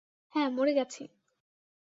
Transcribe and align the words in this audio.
হ্যাঁ, 0.33 0.49
মরে 0.49 0.73
গেছি। 0.73 1.03